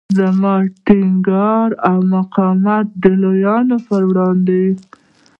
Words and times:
زما 0.17 0.55
ټینګار 0.85 1.69
او 1.89 1.97
مقاومت 2.13 2.85
د 3.03 3.05
لویانو 3.21 3.77
پر 3.87 4.01
وړاندې. 4.09 4.63